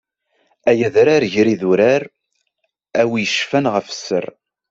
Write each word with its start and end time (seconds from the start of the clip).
Ay 0.69 0.79
adrar 0.87 1.23
gar 1.33 1.49
idurar, 1.53 2.03
a 3.01 3.03
wi 3.09 3.19
yeccfan 3.23 3.65
ɣef 3.73 3.87
sser. 3.91 4.25